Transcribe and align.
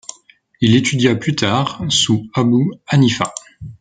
Il 0.61 0.73
étudia 0.75 1.13
plus 1.15 1.35
tard 1.35 1.83
sous 1.89 2.27
Abû 2.33 2.71
Hanifa. 2.87 3.31